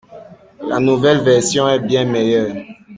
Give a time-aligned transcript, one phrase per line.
[0.63, 2.55] La nouvelle version est bien meilleure.